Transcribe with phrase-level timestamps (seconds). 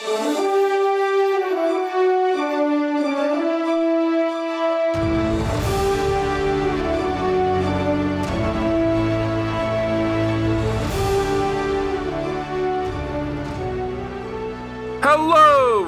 [0.00, 0.14] Hello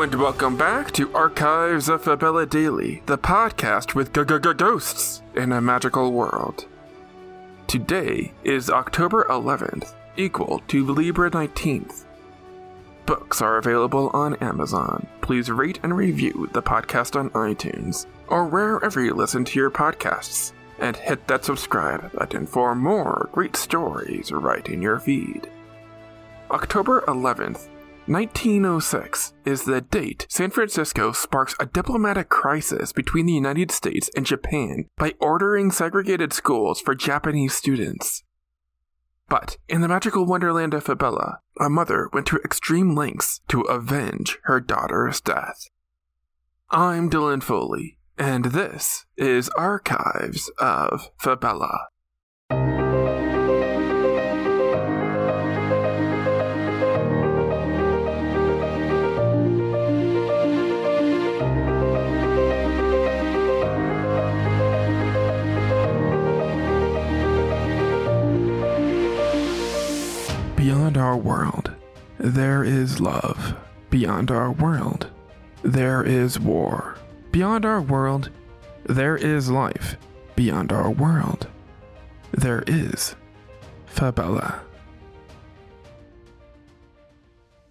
[0.00, 4.14] and welcome back to Archives of Fabella Daily, the podcast with
[4.54, 6.66] ghosts in a magical world.
[7.66, 12.06] Today is October 11th, equal to Libra 19th.
[13.08, 15.06] Books are available on Amazon.
[15.22, 20.52] Please rate and review the podcast on iTunes or wherever you listen to your podcasts,
[20.78, 25.50] and hit that subscribe button for more great stories right in your feed.
[26.50, 27.70] October 11th,
[28.08, 34.26] 1906 is the date San Francisco sparks a diplomatic crisis between the United States and
[34.26, 38.22] Japan by ordering segregated schools for Japanese students.
[39.28, 44.38] But in the magical wonderland of Fabella, a mother went to extreme lengths to avenge
[44.44, 45.68] her daughter's death.
[46.70, 51.88] I'm Dylan Foley, and this is Archives of Fabella.
[72.28, 73.56] There is love.
[73.90, 75.10] Beyond our world,
[75.62, 76.96] there is war.
[77.32, 78.30] Beyond our world,
[78.84, 79.96] there is life.
[80.36, 81.48] Beyond our world,
[82.32, 83.16] there is
[83.86, 84.62] Fabella.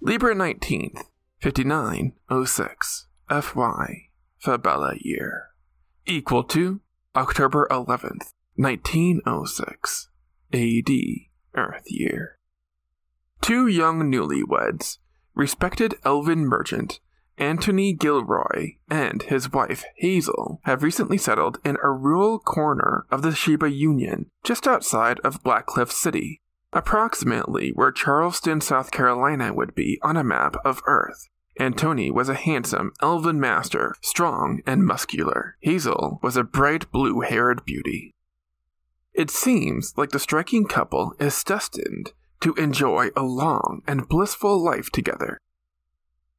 [0.00, 1.04] Libra 19th,
[1.40, 5.48] 5906, FY, Fabella year.
[6.06, 6.80] Equal to
[7.14, 10.08] October 11th, 1906,
[10.52, 10.90] AD,
[11.54, 12.39] Earth year.
[13.40, 14.98] Two young newlyweds,
[15.34, 17.00] respected elven merchant
[17.40, 23.34] Anthony Gilroy and his wife Hazel, have recently settled in a rural corner of the
[23.34, 26.42] Sheba Union just outside of Blackcliff City,
[26.74, 31.28] approximately where Charleston, South Carolina would be on a map of Earth.
[31.58, 35.56] Antony was a handsome elven master, strong and muscular.
[35.60, 38.14] Hazel was a bright blue haired beauty.
[39.14, 44.90] It seems like the striking couple is destined to enjoy a long and blissful life
[44.90, 45.38] together.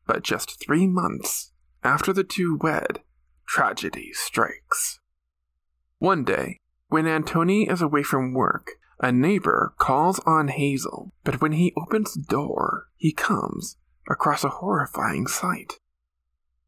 [0.07, 1.51] But just three months
[1.83, 3.01] after the two wed,
[3.47, 4.99] tragedy strikes.
[5.99, 6.57] One day,
[6.87, 12.13] when Antony is away from work, a neighbor calls on Hazel, but when he opens
[12.13, 13.77] the door, he comes
[14.09, 15.79] across a horrifying sight.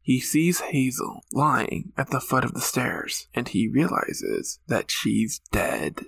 [0.00, 5.40] He sees Hazel lying at the foot of the stairs, and he realizes that she's
[5.50, 6.06] dead.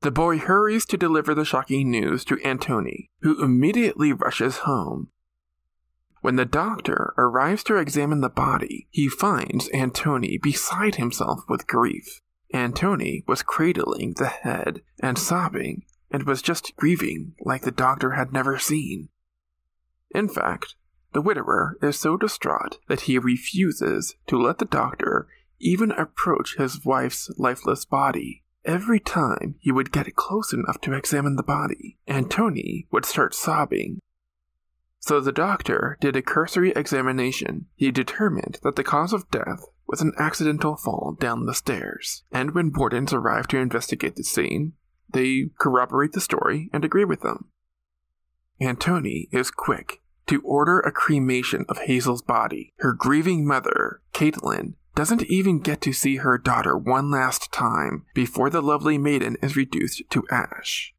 [0.00, 5.08] The boy hurries to deliver the shocking news to Antony, who immediately rushes home.
[6.20, 12.20] When the doctor arrives to examine the body, he finds Antony beside himself with grief.
[12.52, 18.32] Antony was cradling the head and sobbing, and was just grieving like the doctor had
[18.32, 19.08] never seen.
[20.10, 20.74] In fact,
[21.12, 25.26] the widower is so distraught that he refuses to let the doctor
[25.58, 28.44] even approach his wife's lifeless body.
[28.64, 34.00] Every time he would get close enough to examine the body, Antony would start sobbing.
[35.00, 37.66] So the doctor did a cursory examination.
[37.76, 42.54] He determined that the cause of death was an accidental fall down the stairs, and
[42.54, 44.74] when wardens arrive to investigate the scene,
[45.10, 47.46] they corroborate the story and agree with them.
[48.60, 52.74] Antony is quick to order a cremation of Hazel's body.
[52.78, 58.50] Her grieving mother, Caitlin, doesn't even get to see her daughter one last time before
[58.50, 60.92] the lovely maiden is reduced to ash.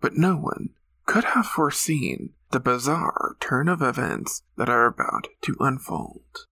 [0.00, 0.70] But no one
[1.04, 6.46] could have foreseen the bizarre turn of events that are about to unfold.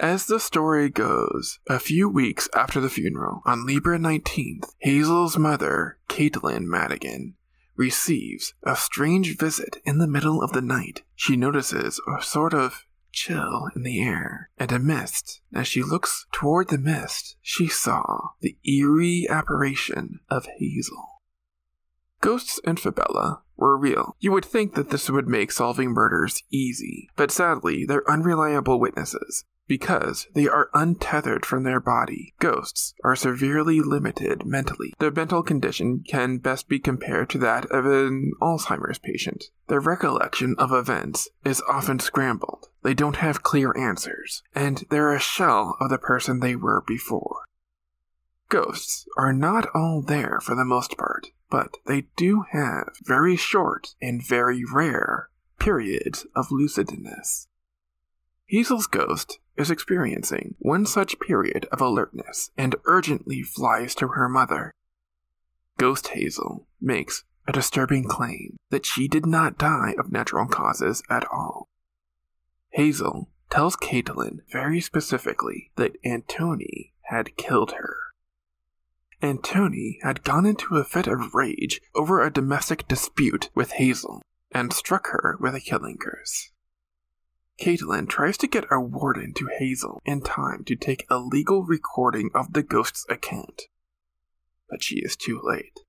[0.00, 5.98] As the story goes, a few weeks after the funeral, on Libra 19th, Hazel's mother,
[6.08, 7.34] Caitlin Madigan,
[7.76, 11.02] receives a strange visit in the middle of the night.
[11.14, 12.85] She notices a sort of
[13.16, 15.40] chill in the air and a mist.
[15.52, 18.04] As she looks toward the mist, she saw
[18.40, 21.22] the eerie apparition of Hazel.
[22.20, 24.16] Ghosts and Fabella were real.
[24.20, 29.44] You would think that this would make solving murders easy, but sadly, they're unreliable witnesses.
[29.68, 34.94] Because they are untethered from their body, ghosts are severely limited mentally.
[35.00, 39.46] Their mental condition can best be compared to that of an Alzheimer's patient.
[39.66, 42.68] Their recollection of events is often scrambled.
[42.86, 47.42] They don't have clear answers, and they're a shell of the person they were before.
[48.48, 53.96] Ghosts are not all there for the most part, but they do have very short
[54.00, 57.48] and very rare periods of lucidness.
[58.44, 64.70] Hazel's ghost is experiencing one such period of alertness and urgently flies to her mother.
[65.76, 71.26] Ghost Hazel makes a disturbing claim that she did not die of natural causes at
[71.32, 71.66] all.
[72.70, 77.96] Hazel tells Caitlin very specifically that Antony had killed her.
[79.22, 84.22] Antony had gone into a fit of rage over a domestic dispute with Hazel
[84.52, 86.52] and struck her with a killing curse.
[87.58, 92.30] Caitlin tries to get a warden to Hazel in time to take a legal recording
[92.34, 93.62] of the ghost's account,
[94.68, 95.80] but she is too late.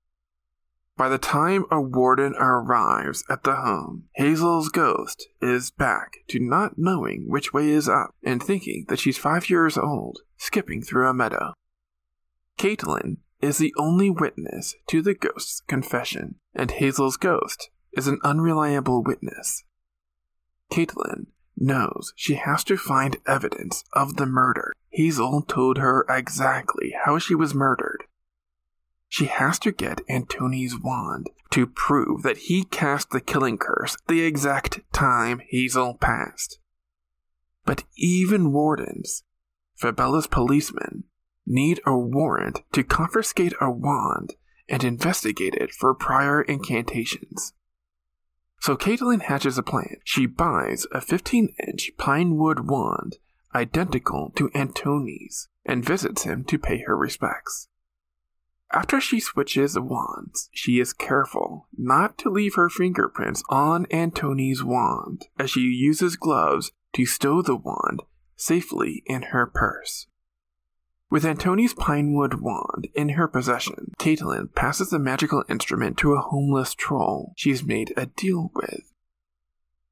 [0.98, 6.76] By the time a warden arrives at the home, Hazel's ghost is back to not
[6.76, 11.14] knowing which way is up and thinking that she's five years old, skipping through a
[11.14, 11.54] meadow.
[12.58, 19.04] Caitlin is the only witness to the ghost's confession, and Hazel's ghost is an unreliable
[19.04, 19.62] witness.
[20.68, 24.74] Caitlin knows she has to find evidence of the murder.
[24.90, 28.02] Hazel told her exactly how she was murdered,
[29.08, 34.22] she has to get Antoni's wand to prove that he cast the killing curse the
[34.22, 36.58] exact time Hazel passed.
[37.64, 39.24] But even wardens,
[39.80, 41.04] Fabella's policemen,
[41.46, 44.34] need a warrant to confiscate a wand
[44.68, 47.54] and investigate it for prior incantations.
[48.60, 49.96] So Caitlin hatches a plan.
[50.04, 53.16] She buys a 15 inch pine wood wand
[53.54, 57.68] identical to Antoni's and visits him to pay her respects.
[58.70, 65.26] After she switches wands, she is careful not to leave her fingerprints on Antoni's wand
[65.38, 68.02] as she uses gloves to stow the wand
[68.36, 70.06] safely in her purse.
[71.10, 76.74] With Antoni's pinewood wand in her possession, Caitlin passes the magical instrument to a homeless
[76.74, 78.92] troll she's made a deal with.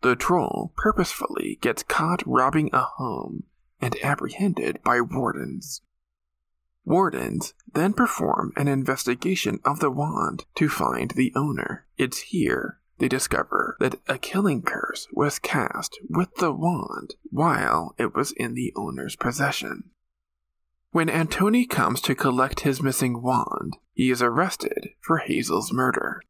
[0.02, 3.44] The troll purposefully gets caught robbing a home
[3.80, 5.80] and apprehended by wardens.
[6.86, 11.84] Wardens then perform an investigation of the wand to find the owner.
[11.98, 18.14] It's here they discover that a killing curse was cast with the wand while it
[18.14, 19.90] was in the owner's possession.
[20.92, 26.22] When Antoni comes to collect his missing wand, he is arrested for Hazel's murder.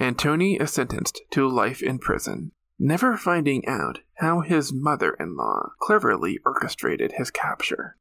[0.00, 5.72] Antoni is sentenced to life in prison, never finding out how his mother in law
[5.80, 7.96] cleverly orchestrated his capture.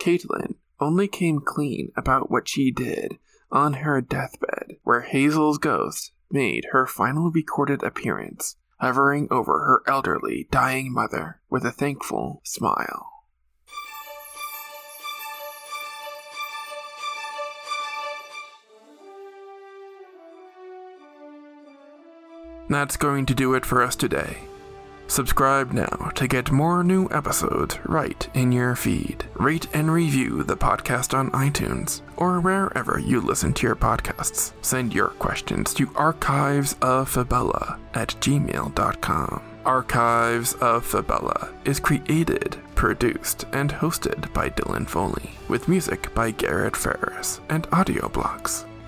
[0.00, 3.18] Caitlin only came clean about what she did
[3.52, 10.48] on her deathbed, where Hazel's ghost made her final recorded appearance, hovering over her elderly,
[10.50, 13.06] dying mother with a thankful smile.
[22.70, 24.49] That's going to do it for us today.
[25.10, 29.24] Subscribe now to get more new episodes right in your feed.
[29.34, 34.52] Rate and review the podcast on iTunes or wherever you listen to your podcasts.
[34.62, 39.42] Send your questions to archivesofabella at gmail.com.
[39.64, 46.76] Archives of Fabella is created, produced, and hosted by Dylan Foley, with music by Garrett
[46.76, 48.69] Ferris and AudioBlocks.